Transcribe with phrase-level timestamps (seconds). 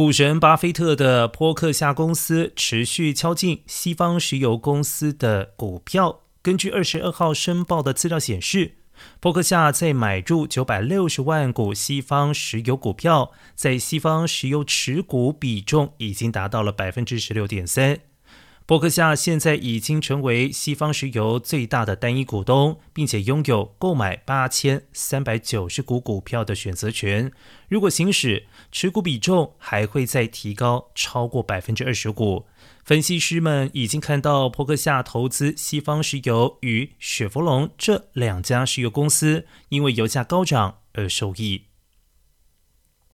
[0.00, 6.20] 股神巴菲特的波克夏公司持续敲进西方石油公司的股票。
[6.40, 8.76] 根据二十二号申报的资料显示，
[9.20, 17.98] 波克夏在买入九百六十万股西方石油股票，在西方石油持股比重已经达到了百分之十六点三。
[18.70, 27.32] 伯克夏现在已经成为西方石油最大的单一股东，并且拥有购买八千三百九十股股票的选择权。
[27.68, 32.46] 如果行使持股比重，还会再提高超过百分之二十股。
[32.84, 41.69] 分析师们已经看到伯克夏投资西方石油与雪佛龙这两家石油公司，因为油价高涨而受益。